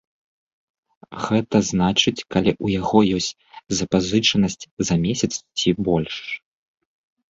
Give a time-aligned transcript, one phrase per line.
[1.25, 3.35] Гэта значыць, калі ў яго ёсць
[3.83, 4.61] запазычанасць
[4.93, 6.15] за месяц ці больш.